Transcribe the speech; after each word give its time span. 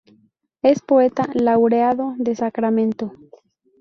Es 0.63 0.81
poeta 0.81 1.27
laureado 1.31 2.15
de 2.17 2.35
Sacramento. 2.35 3.13